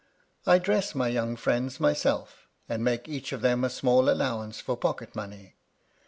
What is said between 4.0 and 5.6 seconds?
'allowance for pocket money.